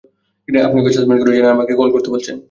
[0.47, 2.35] আপনি ওকে সাসপেন্ড করেছেন আর আমাকে কল করতে বলছেন?